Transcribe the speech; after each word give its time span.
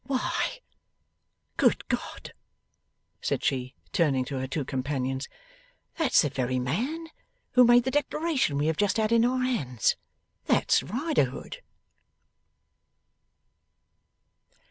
'Why, 0.05 0.57
good 1.57 1.87
God!' 1.87 2.33
said 3.21 3.43
she, 3.43 3.75
turning 3.91 4.25
to 4.25 4.39
her 4.39 4.47
two 4.47 4.65
companions, 4.65 5.29
'that's 5.95 6.23
the 6.23 6.29
very 6.31 6.57
man 6.57 7.05
who 7.51 7.63
made 7.63 7.83
the 7.83 7.91
declaration 7.91 8.57
we 8.57 8.65
have 8.65 8.77
just 8.77 8.97
had 8.97 9.11
in 9.11 9.23
our 9.23 9.43
hands. 9.43 9.95
That's 10.45 10.81
Riderhood! 10.81 11.61